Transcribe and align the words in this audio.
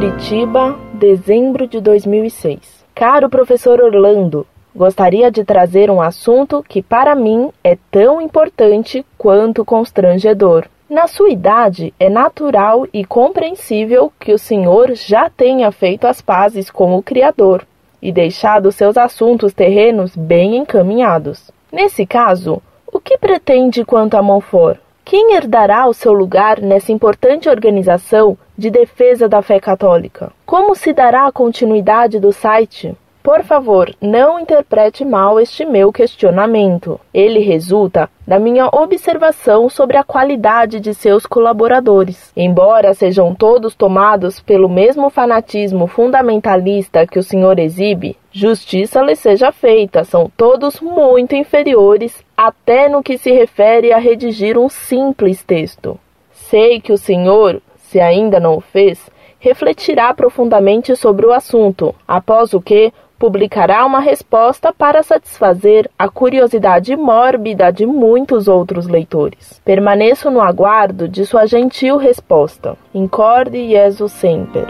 Curitiba, 0.00 0.78
dezembro 0.94 1.66
de 1.66 1.78
2006. 1.78 2.86
Caro 2.94 3.28
professor 3.28 3.82
Orlando, 3.82 4.46
gostaria 4.74 5.30
de 5.30 5.44
trazer 5.44 5.90
um 5.90 6.00
assunto 6.00 6.64
que 6.66 6.80
para 6.80 7.14
mim 7.14 7.50
é 7.62 7.76
tão 7.90 8.18
importante 8.18 9.04
quanto 9.18 9.62
constrangedor. 9.62 10.64
Na 10.88 11.06
sua 11.06 11.28
idade, 11.28 11.92
é 12.00 12.08
natural 12.08 12.86
e 12.94 13.04
compreensível 13.04 14.10
que 14.18 14.32
o 14.32 14.38
senhor 14.38 14.94
já 14.94 15.28
tenha 15.28 15.70
feito 15.70 16.06
as 16.06 16.22
pazes 16.22 16.70
com 16.70 16.96
o 16.96 17.02
Criador 17.02 17.66
e 18.00 18.10
deixado 18.10 18.72
seus 18.72 18.96
assuntos 18.96 19.52
terrenos 19.52 20.16
bem 20.16 20.56
encaminhados. 20.56 21.50
Nesse 21.70 22.06
caso, 22.06 22.62
o 22.90 22.98
que 22.98 23.18
pretende 23.18 23.84
quanto 23.84 24.16
a 24.16 24.22
Monfort? 24.22 24.80
Quem 25.10 25.34
herdará 25.34 25.88
o 25.88 25.92
seu 25.92 26.12
lugar 26.12 26.60
nessa 26.60 26.92
importante 26.92 27.48
organização 27.48 28.38
de 28.56 28.70
defesa 28.70 29.28
da 29.28 29.42
fé 29.42 29.58
católica? 29.58 30.30
Como 30.46 30.72
se 30.76 30.92
dará 30.92 31.26
a 31.26 31.32
continuidade 31.32 32.20
do 32.20 32.32
site? 32.32 32.96
Por 33.22 33.44
favor, 33.44 33.94
não 34.00 34.40
interprete 34.40 35.04
mal 35.04 35.38
este 35.38 35.66
meu 35.66 35.92
questionamento. 35.92 36.98
Ele 37.12 37.40
resulta 37.40 38.08
da 38.26 38.38
minha 38.38 38.66
observação 38.72 39.68
sobre 39.68 39.98
a 39.98 40.02
qualidade 40.02 40.80
de 40.80 40.94
seus 40.94 41.26
colaboradores. 41.26 42.32
Embora 42.34 42.94
sejam 42.94 43.34
todos 43.34 43.74
tomados 43.74 44.40
pelo 44.40 44.70
mesmo 44.70 45.10
fanatismo 45.10 45.86
fundamentalista 45.86 47.06
que 47.06 47.18
o 47.18 47.22
senhor 47.22 47.58
exibe, 47.58 48.16
justiça 48.32 49.02
lhes 49.02 49.18
seja 49.18 49.52
feita, 49.52 50.02
são 50.02 50.30
todos 50.34 50.80
muito 50.80 51.34
inferiores, 51.34 52.24
até 52.34 52.88
no 52.88 53.02
que 53.02 53.18
se 53.18 53.32
refere 53.32 53.92
a 53.92 53.98
redigir 53.98 54.56
um 54.56 54.70
simples 54.70 55.42
texto. 55.42 56.00
Sei 56.32 56.80
que 56.80 56.92
o 56.92 56.96
senhor, 56.98 57.60
se 57.76 58.00
ainda 58.00 58.40
não 58.40 58.56
o 58.56 58.60
fez, 58.60 59.10
refletirá 59.38 60.12
profundamente 60.14 60.94
sobre 60.96 61.26
o 61.26 61.32
assunto, 61.32 61.94
após 62.06 62.54
o 62.54 62.60
que 62.60 62.92
publicará 63.20 63.84
uma 63.84 64.00
resposta 64.00 64.72
para 64.72 65.02
satisfazer 65.02 65.90
a 65.98 66.08
curiosidade 66.08 66.96
mórbida 66.96 67.70
de 67.70 67.84
muitos 67.84 68.48
outros 68.48 68.86
leitores. 68.86 69.60
Permaneço 69.62 70.30
no 70.30 70.40
aguardo 70.40 71.06
de 71.06 71.26
sua 71.26 71.44
gentil 71.44 71.98
resposta. 71.98 72.78
Incorde 72.94 73.68
Jesus 73.68 74.12
Semper. 74.12 74.68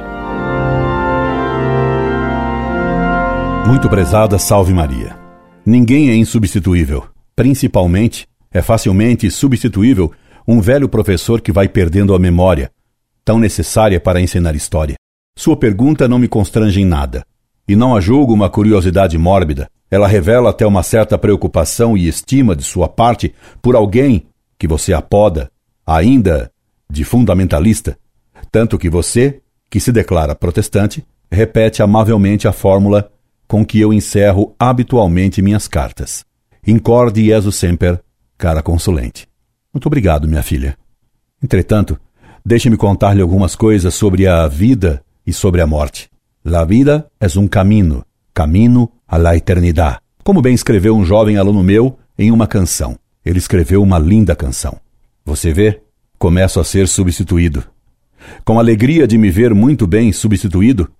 Muito 3.68 3.88
prezada, 3.88 4.36
salve 4.36 4.74
Maria. 4.74 5.16
Ninguém 5.64 6.10
é 6.10 6.16
insubstituível. 6.16 7.04
Principalmente, 7.36 8.26
é 8.50 8.60
facilmente 8.60 9.30
substituível 9.30 10.10
um 10.46 10.60
velho 10.60 10.88
professor 10.88 11.40
que 11.40 11.52
vai 11.52 11.68
perdendo 11.68 12.16
a 12.16 12.18
memória, 12.18 12.68
tão 13.24 13.38
necessária 13.38 14.00
para 14.00 14.20
ensinar 14.20 14.56
história. 14.56 14.96
Sua 15.38 15.56
pergunta 15.56 16.08
não 16.08 16.18
me 16.18 16.26
constrange 16.26 16.80
em 16.80 16.84
nada 16.84 17.22
e 17.70 17.76
não 17.76 17.94
a 17.94 18.00
julgo 18.00 18.34
uma 18.34 18.50
curiosidade 18.50 19.16
mórbida. 19.16 19.70
Ela 19.88 20.08
revela 20.08 20.50
até 20.50 20.66
uma 20.66 20.82
certa 20.82 21.16
preocupação 21.16 21.96
e 21.96 22.08
estima 22.08 22.56
de 22.56 22.64
sua 22.64 22.88
parte 22.88 23.32
por 23.62 23.76
alguém 23.76 24.26
que 24.58 24.66
você 24.66 24.92
apoda, 24.92 25.48
ainda 25.86 26.50
de 26.90 27.04
fundamentalista, 27.04 27.96
tanto 28.50 28.76
que 28.76 28.90
você, 28.90 29.40
que 29.70 29.78
se 29.78 29.92
declara 29.92 30.34
protestante, 30.34 31.06
repete 31.30 31.80
amavelmente 31.80 32.48
a 32.48 32.52
fórmula 32.52 33.08
com 33.46 33.64
que 33.64 33.78
eu 33.78 33.92
encerro 33.92 34.52
habitualmente 34.58 35.40
minhas 35.40 35.68
cartas. 35.68 36.24
Incorde 36.66 37.24
Jesus 37.24 37.54
semper, 37.54 38.02
cara 38.36 38.64
consulente. 38.64 39.28
Muito 39.72 39.86
obrigado, 39.86 40.26
minha 40.26 40.42
filha. 40.42 40.76
Entretanto, 41.40 41.96
deixe-me 42.44 42.76
contar-lhe 42.76 43.22
algumas 43.22 43.54
coisas 43.54 43.94
sobre 43.94 44.26
a 44.26 44.48
vida 44.48 45.04
e 45.24 45.32
sobre 45.32 45.60
a 45.60 45.68
morte. 45.68 46.10
La 46.42 46.64
vida 46.64 47.10
es 47.20 47.36
um 47.36 47.46
caminho, 47.46 48.06
caminho 48.32 48.90
a 49.06 49.18
la 49.18 49.36
eternidad. 49.36 49.98
Como 50.24 50.40
bem 50.40 50.54
escreveu 50.54 50.96
um 50.96 51.04
jovem 51.04 51.36
aluno 51.36 51.62
meu 51.62 51.98
em 52.16 52.30
uma 52.30 52.46
canção. 52.46 52.98
Ele 53.22 53.38
escreveu 53.38 53.82
uma 53.82 53.98
linda 53.98 54.34
canção. 54.34 54.80
Você 55.22 55.52
vê? 55.52 55.82
Começo 56.18 56.58
a 56.58 56.64
ser 56.64 56.88
substituído. 56.88 57.62
Com 58.42 58.58
alegria 58.58 59.06
de 59.06 59.18
me 59.18 59.30
ver 59.30 59.52
muito 59.52 59.86
bem 59.86 60.12
substituído, 60.12 60.90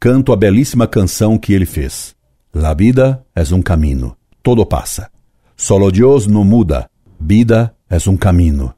canto 0.00 0.32
a 0.32 0.36
belíssima 0.36 0.86
canção 0.86 1.36
que 1.36 1.52
ele 1.52 1.66
fez. 1.66 2.16
La 2.54 2.72
vida 2.72 3.22
es 3.34 3.52
um 3.52 3.60
caminho, 3.60 4.16
todo 4.42 4.64
passa. 4.64 5.10
Solo 5.54 5.90
Dios 5.90 6.26
no 6.26 6.42
muda. 6.42 6.88
Vida 7.20 7.74
es 7.90 8.06
um 8.06 8.16
caminho. 8.16 8.72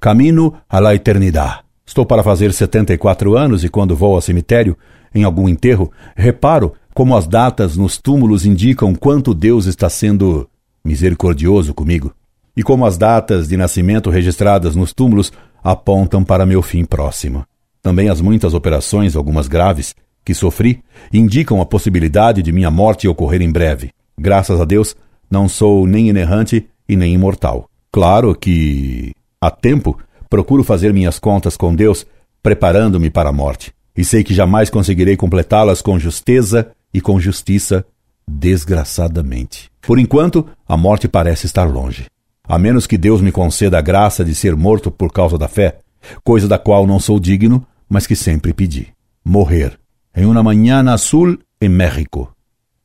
Caminho 0.00 0.54
a 0.68 0.80
la 0.80 0.96
eternidad. 0.96 1.60
Estou 1.86 2.04
para 2.04 2.24
fazer 2.24 2.52
74 2.52 3.36
anos 3.36 3.62
e 3.62 3.68
quando 3.68 3.94
vou 3.94 4.14
ao 4.14 4.20
cemitério, 4.20 4.76
em 5.14 5.24
algum 5.24 5.48
enterro, 5.48 5.90
reparo 6.16 6.72
como 6.92 7.16
as 7.16 7.26
datas 7.26 7.76
nos 7.76 7.98
túmulos 7.98 8.46
indicam 8.46 8.94
quanto 8.94 9.34
Deus 9.34 9.66
está 9.66 9.88
sendo 9.88 10.48
misericordioso 10.84 11.74
comigo. 11.74 12.12
E 12.56 12.62
como 12.62 12.86
as 12.86 12.96
datas 12.96 13.48
de 13.48 13.56
nascimento 13.56 14.10
registradas 14.10 14.76
nos 14.76 14.92
túmulos 14.92 15.32
apontam 15.62 16.22
para 16.22 16.46
meu 16.46 16.62
fim 16.62 16.84
próximo. 16.84 17.44
Também 17.82 18.08
as 18.08 18.20
muitas 18.20 18.54
operações, 18.54 19.16
algumas 19.16 19.48
graves, 19.48 19.94
que 20.24 20.34
sofri, 20.34 20.82
indicam 21.12 21.60
a 21.60 21.66
possibilidade 21.66 22.42
de 22.42 22.52
minha 22.52 22.70
morte 22.70 23.08
ocorrer 23.08 23.42
em 23.42 23.50
breve. 23.50 23.90
Graças 24.18 24.60
a 24.60 24.64
Deus, 24.64 24.96
não 25.30 25.48
sou 25.48 25.86
nem 25.86 26.08
inerrante 26.08 26.66
e 26.88 26.96
nem 26.96 27.12
imortal. 27.12 27.68
Claro 27.90 28.34
que, 28.34 29.12
a 29.40 29.50
tempo, 29.50 29.98
Procuro 30.34 30.64
fazer 30.64 30.92
minhas 30.92 31.20
contas 31.20 31.56
com 31.56 31.72
Deus, 31.72 32.04
preparando-me 32.42 33.08
para 33.08 33.28
a 33.28 33.32
morte. 33.32 33.72
E 33.96 34.04
sei 34.04 34.24
que 34.24 34.34
jamais 34.34 34.70
conseguirei 34.70 35.16
completá-las 35.16 35.80
com 35.80 35.98
justeza 35.98 36.70
e 36.92 37.00
com 37.00 37.20
justiça, 37.20 37.84
desgraçadamente. 38.26 39.70
Por 39.82 39.98
enquanto, 39.98 40.46
a 40.66 40.76
morte 40.76 41.06
parece 41.06 41.46
estar 41.46 41.64
longe. 41.64 42.06
A 42.46 42.58
menos 42.58 42.86
que 42.86 42.98
Deus 42.98 43.20
me 43.20 43.32
conceda 43.32 43.78
a 43.78 43.82
graça 43.82 44.24
de 44.24 44.34
ser 44.34 44.54
morto 44.56 44.90
por 44.90 45.12
causa 45.12 45.38
da 45.38 45.48
fé, 45.48 45.78
coisa 46.22 46.46
da 46.46 46.58
qual 46.58 46.86
não 46.86 47.00
sou 47.00 47.18
digno, 47.18 47.66
mas 47.88 48.06
que 48.06 48.16
sempre 48.16 48.52
pedi. 48.52 48.88
Morrer. 49.24 49.78
Em 50.14 50.26
uma 50.26 50.42
manhã 50.42 50.84
azul 50.90 51.38
em 51.60 51.68
México. 51.68 52.32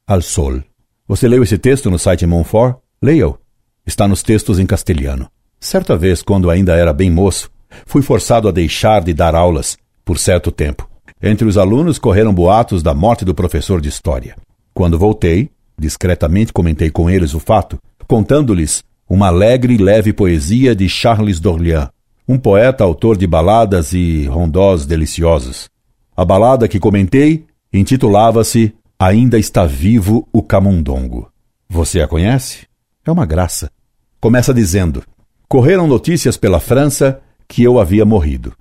Al 0.07 0.21
sol. 0.21 0.63
Você 1.07 1.27
leu 1.27 1.43
esse 1.43 1.57
texto 1.57 1.89
no 1.89 1.99
site 1.99 2.25
Monfort? 2.25 2.77
Leia-o. 3.01 3.37
Está 3.85 4.07
nos 4.07 4.23
textos 4.23 4.59
em 4.59 4.65
castelhano. 4.65 5.29
Certa 5.59 5.97
vez, 5.97 6.21
quando 6.21 6.49
ainda 6.49 6.75
era 6.75 6.93
bem 6.93 7.11
moço, 7.11 7.51
fui 7.85 8.01
forçado 8.01 8.47
a 8.47 8.51
deixar 8.51 9.03
de 9.03 9.13
dar 9.13 9.35
aulas 9.35 9.77
por 10.05 10.17
certo 10.17 10.51
tempo. 10.51 10.88
Entre 11.21 11.47
os 11.47 11.57
alunos 11.57 11.99
correram 11.99 12.33
boatos 12.33 12.81
da 12.81 12.93
morte 12.93 13.25
do 13.25 13.35
professor 13.35 13.81
de 13.81 13.89
história. 13.89 14.35
Quando 14.73 14.97
voltei, 14.97 15.49
discretamente 15.77 16.53
comentei 16.53 16.89
com 16.89 17.09
eles 17.09 17.33
o 17.33 17.39
fato, 17.39 17.77
contando-lhes 18.07 18.83
uma 19.09 19.27
alegre 19.27 19.73
e 19.73 19.77
leve 19.77 20.13
poesia 20.13 20.75
de 20.75 20.87
Charles 20.87 21.39
d'Orléans, 21.39 21.89
um 22.27 22.37
poeta 22.37 22.83
autor 22.83 23.17
de 23.17 23.25
baladas 23.25 23.93
e 23.93 24.25
rondós 24.25 24.85
deliciosos. 24.85 25.67
A 26.15 26.23
balada 26.23 26.67
que 26.67 26.79
comentei 26.79 27.45
intitulava-se 27.73 28.73
Ainda 29.01 29.39
está 29.39 29.65
vivo 29.65 30.27
o 30.33 30.43
camundongo. 30.43 31.31
Você 31.69 32.01
a 32.01 32.07
conhece? 32.07 32.67
É 33.05 33.09
uma 33.09 33.25
graça. 33.25 33.71
Começa 34.19 34.53
dizendo: 34.53 35.01
Correram 35.47 35.87
notícias 35.87 36.35
pela 36.35 36.59
França 36.59 37.21
que 37.47 37.63
eu 37.63 37.79
havia 37.79 38.03
morrido, 38.03 38.53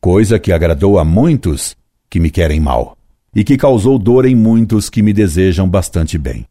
coisa 0.00 0.38
que 0.38 0.52
agradou 0.52 0.96
a 0.96 1.04
muitos 1.04 1.74
que 2.10 2.18
me 2.18 2.30
querem 2.30 2.60
mal, 2.60 2.98
e 3.34 3.44
que 3.44 3.56
causou 3.56 3.98
dor 3.98 4.26
em 4.26 4.34
muitos 4.34 4.90
que 4.90 5.02
me 5.02 5.12
desejam 5.12 5.68
bastante 5.68 6.18
bem. 6.18 6.44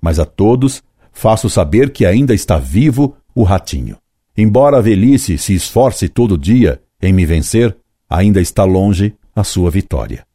Mas 0.00 0.18
a 0.18 0.26
todos 0.26 0.82
faço 1.12 1.48
saber 1.48 1.90
que 1.90 2.04
ainda 2.04 2.34
está 2.34 2.58
vivo 2.58 3.16
o 3.34 3.42
ratinho. 3.42 3.96
Embora 4.36 4.76
a 4.76 4.80
velhice 4.82 5.38
se 5.38 5.54
esforce 5.54 6.08
todo 6.08 6.36
dia 6.36 6.80
em 7.00 7.12
me 7.12 7.24
vencer, 7.24 7.74
ainda 8.08 8.40
está 8.40 8.64
longe 8.64 9.14
a 9.34 9.42
sua 9.42 9.70
vitória. 9.70 10.26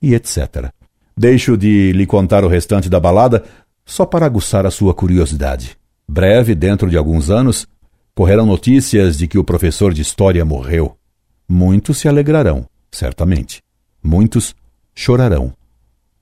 E 0.00 0.14
etc. 0.14 0.70
Deixo 1.14 1.56
de 1.56 1.92
lhe 1.92 2.06
contar 2.06 2.42
o 2.44 2.48
restante 2.48 2.88
da 2.88 2.98
balada 2.98 3.44
só 3.84 4.06
para 4.06 4.24
aguçar 4.24 4.64
a 4.64 4.70
sua 4.70 4.94
curiosidade. 4.94 5.76
Breve, 6.08 6.54
dentro 6.54 6.88
de 6.88 6.96
alguns 6.96 7.30
anos, 7.30 7.68
Correrão 8.18 8.46
notícias 8.46 9.18
de 9.18 9.28
que 9.28 9.36
o 9.36 9.44
professor 9.44 9.92
de 9.92 10.00
história 10.00 10.42
morreu. 10.42 10.96
Muitos 11.46 11.98
se 11.98 12.08
alegrarão, 12.08 12.66
certamente. 12.90 13.60
Muitos 14.06 14.54
chorarão. 14.94 15.52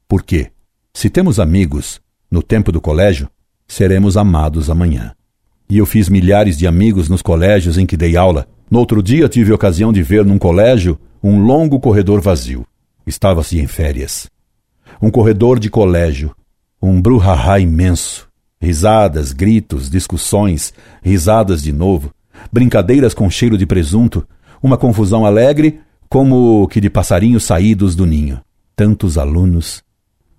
Por 0.09 0.23
quê? 0.23 0.51
Se 0.95 1.11
temos 1.11 1.39
amigos 1.39 2.01
no 2.31 2.43
tempo 2.43 2.73
do 2.73 2.81
colégio, 2.81 3.29
seremos 3.69 4.17
amados 4.17 4.71
amanhã. 4.71 5.13
E 5.69 5.77
eu 5.77 5.85
fiz 5.85 6.09
milhares 6.09 6.57
de 6.57 6.67
amigos 6.67 7.11
nos 7.11 7.21
colégios 7.21 7.77
em 7.77 7.85
que 7.85 7.95
dei 7.95 8.17
aula. 8.17 8.49
No 8.71 8.79
outro 8.79 9.03
dia 9.03 9.29
tive 9.29 9.53
ocasião 9.53 9.93
de 9.93 10.03
ver 10.03 10.25
num 10.25 10.39
colégio 10.39 10.99
um 11.23 11.43
longo 11.43 11.79
corredor 11.79 12.23
vazio. 12.23 12.67
Estava-se 13.07 13.61
em 13.61 13.67
férias. 13.67 14.31
Um 15.01 15.11
corredor 15.11 15.59
de 15.59 15.69
colégio, 15.69 16.35
um 16.81 17.03
bruhaha 17.03 17.61
imenso, 17.61 18.31
Risadas, 18.63 19.33
gritos, 19.33 19.91
discussões, 19.91 20.73
risadas 21.03 21.63
de 21.63 21.71
novo, 21.71 22.15
brincadeiras 22.51 23.13
com 23.13 23.29
cheiro 23.29 23.59
de 23.59 23.67
presunto, 23.67 24.27
uma 24.63 24.79
confusão 24.79 25.27
alegre 25.27 25.81
como 26.09 26.67
que 26.69 26.81
de 26.81 26.91
passarinhos 26.91 27.45
saídos 27.45 27.95
do 27.95 28.07
ninho. 28.07 28.41
Tantos 28.77 29.19
alunos, 29.19 29.83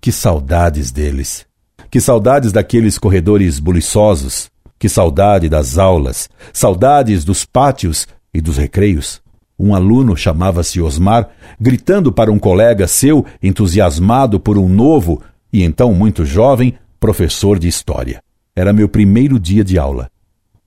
que 0.00 0.12
saudades 0.12 0.90
deles. 0.90 1.46
Que 1.90 2.00
saudades 2.00 2.52
daqueles 2.52 2.98
corredores 2.98 3.58
buliçosos, 3.58 4.50
que 4.78 4.88
saudade 4.88 5.48
das 5.48 5.78
aulas, 5.78 6.28
saudades 6.52 7.24
dos 7.24 7.44
pátios 7.44 8.06
e 8.32 8.40
dos 8.40 8.56
recreios. 8.56 9.22
Um 9.58 9.74
aluno 9.74 10.16
chamava-se 10.16 10.80
Osmar, 10.80 11.30
gritando 11.58 12.12
para 12.12 12.30
um 12.30 12.38
colega 12.38 12.86
seu, 12.86 13.24
entusiasmado 13.42 14.38
por 14.38 14.58
um 14.58 14.68
novo 14.68 15.22
e 15.52 15.62
então 15.62 15.94
muito 15.94 16.26
jovem 16.26 16.78
professor 17.00 17.58
de 17.58 17.68
história. 17.68 18.22
Era 18.54 18.72
meu 18.72 18.88
primeiro 18.88 19.38
dia 19.38 19.64
de 19.64 19.78
aula, 19.78 20.10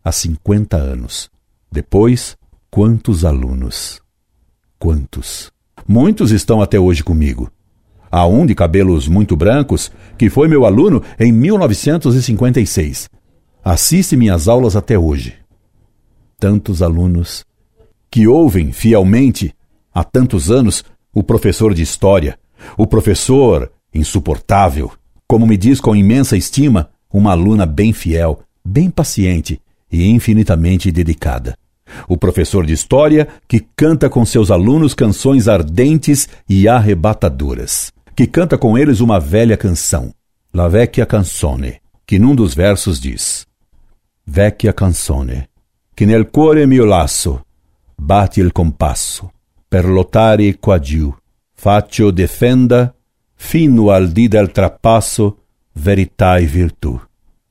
há 0.04 0.12
50 0.12 0.78
anos. 0.78 1.30
Depois, 1.72 2.36
quantos 2.72 3.24
alunos? 3.24 4.02
Quantos? 4.80 5.52
Muitos 5.86 6.32
estão 6.32 6.62
até 6.62 6.80
hoje 6.80 7.04
comigo. 7.04 7.52
Há 8.10 8.26
um 8.26 8.46
de 8.46 8.56
cabelos 8.56 9.10
muito 9.10 9.36
brancos 9.36 9.92
que 10.18 10.30
foi 10.30 10.48
meu 10.48 10.66
aluno 10.66 11.04
em 11.20 11.34
1956. 11.34 13.10
Assiste 13.62 14.16
minhas 14.16 14.48
aulas 14.48 14.78
até 14.78 14.98
hoje. 14.98 15.36
Tantos 16.40 16.82
alunos 16.82 17.44
que 18.10 18.26
ouvem 18.26 18.72
fielmente 18.72 19.54
há 19.94 20.02
tantos 20.02 20.50
anos 20.50 20.86
o 21.14 21.22
professor 21.22 21.74
de 21.74 21.82
história, 21.82 22.40
o 22.78 22.88
professor 22.88 23.70
insuportável, 23.94 24.94
como 25.28 25.46
me 25.46 25.58
diz 25.58 25.82
com 25.82 25.94
imensa 25.94 26.38
estima 26.38 26.90
uma 27.12 27.32
aluna 27.32 27.66
bem 27.66 27.92
fiel, 27.92 28.40
bem 28.64 28.90
paciente 28.90 29.60
e 29.92 30.08
infinitamente 30.08 30.90
dedicada. 30.90 31.58
O 32.08 32.18
professor 32.18 32.66
de 32.66 32.74
história 32.74 33.28
que 33.48 33.66
canta 33.76 34.10
com 34.10 34.26
seus 34.26 34.52
alunos 34.52 34.94
canções 34.94 35.48
ardentes 35.48 36.28
e 36.48 36.68
arrebatadoras, 36.68 37.92
que 38.16 38.28
canta 38.28 38.58
com 38.58 38.78
eles 38.78 39.00
uma 39.00 39.20
velha 39.20 39.58
canção, 39.58 40.14
La 40.54 40.68
Vecchia 40.68 41.06
Canzone, 41.06 41.80
que 42.06 42.18
num 42.18 42.34
dos 42.34 42.56
versos 42.56 43.00
diz: 43.00 43.46
Vecchia 44.26 44.74
canzone, 44.74 45.50
che 45.96 46.06
nel 46.06 46.30
cuore 46.30 46.66
mio 46.66 46.86
lasso 46.86 47.46
bate 47.96 48.42
il 48.42 48.52
compasso, 48.52 49.32
per 49.68 49.86
lottare 49.86 50.58
qua 50.58 50.80
giù, 50.80 51.14
faccio 51.54 52.12
defenda 52.12 52.94
fino 53.36 53.90
al 53.92 54.10
dì 54.10 54.28
del 54.28 54.52
trapasso, 54.52 55.38
verità 55.74 56.38
e 56.38 56.46
virtù. 56.46 57.00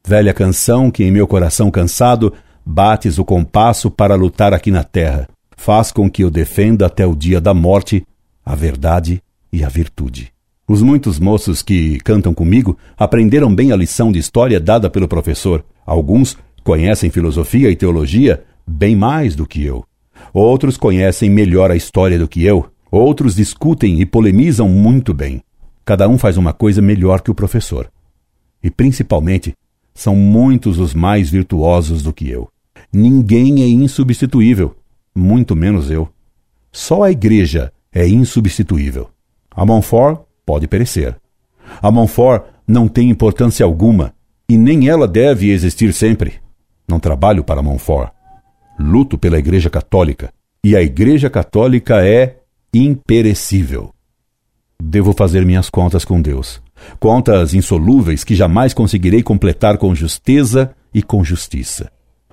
Velha 0.06 0.32
canção 0.32 0.90
que 0.90 1.04
em 1.04 1.10
meu 1.10 1.26
coração 1.26 1.70
cansado 1.70 2.34
bates 2.70 3.18
o 3.18 3.24
compasso 3.24 3.90
para 3.90 4.14
lutar 4.14 4.52
aqui 4.52 4.70
na 4.70 4.84
terra. 4.84 5.26
Faz 5.56 5.90
com 5.90 6.10
que 6.10 6.22
eu 6.22 6.30
defenda 6.30 6.84
até 6.84 7.06
o 7.06 7.16
dia 7.16 7.40
da 7.40 7.54
morte 7.54 8.04
a 8.44 8.54
verdade 8.54 9.22
e 9.50 9.64
a 9.64 9.70
virtude. 9.70 10.30
Os 10.68 10.82
muitos 10.82 11.18
moços 11.18 11.62
que 11.62 11.98
cantam 12.00 12.34
comigo 12.34 12.76
aprenderam 12.94 13.54
bem 13.54 13.72
a 13.72 13.76
lição 13.76 14.12
de 14.12 14.18
história 14.18 14.60
dada 14.60 14.90
pelo 14.90 15.08
professor. 15.08 15.64
Alguns 15.86 16.36
conhecem 16.62 17.08
filosofia 17.10 17.70
e 17.70 17.76
teologia 17.76 18.44
bem 18.66 18.94
mais 18.94 19.34
do 19.34 19.46
que 19.46 19.64
eu. 19.64 19.82
Outros 20.34 20.76
conhecem 20.76 21.30
melhor 21.30 21.70
a 21.70 21.76
história 21.76 22.18
do 22.18 22.28
que 22.28 22.44
eu. 22.44 22.66
Outros 22.90 23.34
discutem 23.34 23.98
e 24.02 24.04
polemizam 24.04 24.68
muito 24.68 25.14
bem. 25.14 25.40
Cada 25.86 26.06
um 26.06 26.18
faz 26.18 26.36
uma 26.36 26.52
coisa 26.52 26.82
melhor 26.82 27.22
que 27.22 27.30
o 27.30 27.34
professor. 27.34 27.90
E 28.62 28.70
principalmente, 28.70 29.54
são 29.94 30.14
muitos 30.14 30.78
os 30.78 30.92
mais 30.92 31.30
virtuosos 31.30 32.02
do 32.02 32.12
que 32.12 32.28
eu. 32.28 32.50
Ninguém 32.92 33.62
é 33.62 33.68
insubstituível, 33.68 34.74
muito 35.14 35.54
menos 35.54 35.90
eu. 35.90 36.08
Só 36.72 37.02
a 37.02 37.10
igreja 37.10 37.72
é 37.92 38.06
insubstituível. 38.08 39.10
A 39.50 39.66
Montfort 39.66 40.20
pode 40.46 40.66
perecer. 40.66 41.16
A 41.82 41.90
Montfort 41.90 42.44
não 42.66 42.88
tem 42.88 43.10
importância 43.10 43.64
alguma 43.64 44.14
e 44.48 44.56
nem 44.56 44.88
ela 44.88 45.06
deve 45.06 45.50
existir 45.50 45.92
sempre. 45.92 46.34
Não 46.88 46.98
trabalho 46.98 47.44
para 47.44 47.62
Montfort. 47.62 48.12
Luto 48.78 49.18
pela 49.18 49.38
Igreja 49.38 49.68
Católica 49.68 50.32
e 50.64 50.76
a 50.76 50.82
Igreja 50.82 51.28
Católica 51.28 52.06
é 52.06 52.38
imperecível. 52.72 53.92
Devo 54.80 55.12
fazer 55.12 55.44
minhas 55.44 55.68
contas 55.68 56.04
com 56.04 56.22
Deus. 56.22 56.62
Contas 57.00 57.52
insolúveis 57.52 58.22
que 58.24 58.34
jamais 58.34 58.72
conseguirei 58.72 59.22
completar 59.22 59.76
com 59.76 59.94
justeza 59.94 60.74
e 60.94 61.02
com 61.02 61.24
justiça. 61.24 61.90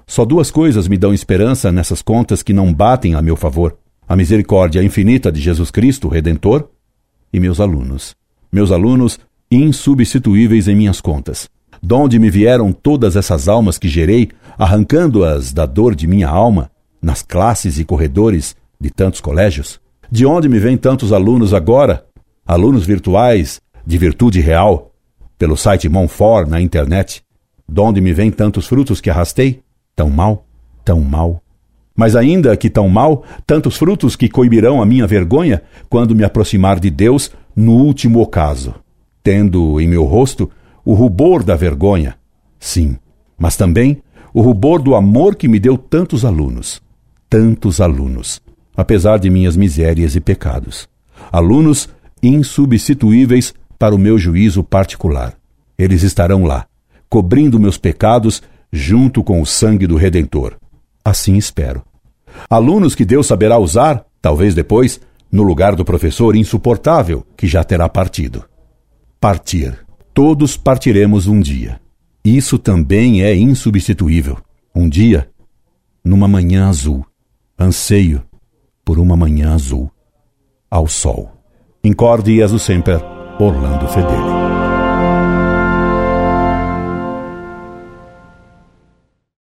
Só 0.08 0.24
duas 0.24 0.52
coisas 0.52 0.88
me 0.88 0.98
dão 0.98 1.14
esperança 1.14 1.72
nessas 1.72 2.02
contas 2.02 2.44
que 2.44 2.54
não 2.54 2.74
batem 2.74 3.16
a 3.16 3.22
meu 3.22 3.36
favor: 3.36 3.78
a 4.08 4.16
misericórdia 4.16 4.84
infinita 4.84 5.32
de 5.32 5.42
Jesus 5.42 5.72
Cristo, 5.72 6.08
Redentor, 6.08 6.70
e 7.34 7.40
meus 7.40 7.60
alunos. 7.60 8.16
Meus 8.52 8.72
alunos 8.72 9.20
insubstituíveis 9.52 10.68
em 10.68 10.76
minhas 10.76 11.02
contas. 11.02 11.50
Donde 11.82 12.18
me 12.18 12.30
vieram 12.30 12.72
todas 12.72 13.16
essas 13.16 13.48
almas 13.48 13.78
que 13.78 13.88
gerei, 13.88 14.30
arrancando-as 14.58 15.52
da 15.52 15.66
dor 15.66 15.94
de 15.94 16.08
minha 16.08 16.30
alma, 16.30 16.72
nas 17.02 17.22
classes 17.22 17.78
e 17.78 17.86
corredores 17.86 18.56
de 18.80 18.90
tantos 18.90 19.20
colégios? 19.20 19.80
De 20.10 20.26
onde 20.26 20.48
me 20.48 20.60
vêm 20.60 20.78
tantos 20.78 21.12
alunos 21.12 21.54
agora, 21.54 22.06
alunos 22.46 22.86
virtuais 22.86 23.60
de 23.86 23.98
virtude 23.98 24.40
real, 24.40 24.92
pelo 25.38 25.58
site 25.58 25.90
Monfort 25.90 26.48
na 26.48 26.62
internet, 26.62 27.24
donde 27.68 28.00
me 28.00 28.14
vêm 28.14 28.32
tantos 28.32 28.68
frutos 28.68 29.02
que 29.02 29.10
arrastei? 29.10 29.65
Tão 29.96 30.10
mal, 30.10 30.46
tão 30.84 31.02
mal. 31.02 31.42
Mas 31.96 32.16
ainda 32.16 32.56
que 32.58 32.70
tão 32.70 32.90
mal, 32.90 33.24
tantos 33.48 33.78
frutos 33.78 34.16
que 34.16 34.28
coibirão 34.28 34.82
a 34.82 34.86
minha 34.86 35.08
vergonha 35.08 35.64
quando 35.90 36.16
me 36.16 36.24
aproximar 36.24 36.80
de 36.80 36.90
Deus 36.90 37.32
no 37.56 37.72
último 37.72 38.20
ocaso, 38.20 38.76
tendo 39.24 39.80
em 39.80 39.88
meu 39.88 40.04
rosto 40.04 40.50
o 40.84 40.94
rubor 40.94 41.44
da 41.44 41.56
vergonha, 41.56 42.16
sim, 42.60 42.98
mas 43.38 43.56
também 43.56 44.02
o 44.34 44.42
rubor 44.42 44.82
do 44.82 44.94
amor 44.94 45.36
que 45.36 45.48
me 45.48 45.58
deu 45.58 45.78
tantos 45.78 46.26
alunos, 46.26 46.82
tantos 47.30 47.80
alunos, 47.80 48.42
apesar 48.76 49.18
de 49.18 49.30
minhas 49.30 49.56
misérias 49.56 50.16
e 50.16 50.20
pecados. 50.20 50.90
Alunos 51.32 51.88
insubstituíveis 52.22 53.54
para 53.80 53.96
o 53.96 53.98
meu 53.98 54.18
juízo 54.18 54.62
particular. 54.62 55.36
Eles 55.78 56.04
estarão 56.04 56.44
lá, 56.44 56.66
cobrindo 57.10 57.60
meus 57.60 57.78
pecados 57.78 58.44
junto 58.72 59.24
com 59.24 59.42
o 59.42 59.46
sangue 59.46 59.88
do 59.88 59.96
Redentor. 59.96 60.58
Assim 61.04 61.36
espero. 61.36 61.84
Alunos 62.50 62.96
que 62.96 63.06
Deus 63.06 63.28
saberá 63.28 63.58
usar, 63.58 64.06
talvez 64.22 64.54
depois, 64.54 65.00
no 65.32 65.44
lugar 65.44 65.76
do 65.76 65.86
professor 65.86 66.36
insuportável 66.36 67.26
que 67.36 67.48
já 67.48 67.64
terá 67.64 67.88
partido. 67.90 68.44
Partir. 69.20 69.86
Todos 70.14 70.56
partiremos 70.56 71.28
um 71.28 71.40
dia. 71.40 71.80
Isso 72.24 72.58
também 72.58 73.22
é 73.22 73.36
insubstituível. 73.36 74.38
Um 74.74 74.90
dia, 74.90 75.30
numa 76.04 76.28
manhã 76.28 76.70
azul. 76.70 77.06
Anseio 77.60 78.24
por 78.84 79.00
uma 79.00 79.18
manhã 79.18 79.54
azul. 79.54 79.92
Ao 80.70 80.88
sol. 80.88 81.32
Incorde 81.84 82.36
Jesus 82.36 82.64
Semper, 82.64 83.02
Orlando 83.40 83.88
Fedeli. 83.88 84.45